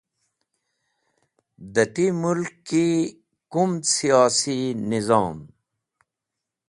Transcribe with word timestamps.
De 1.73 1.83
ti 1.93 2.05
mulki 2.21 2.85
kumd 3.51 3.81
siyosi 3.93 4.57
nizom? 4.89 5.35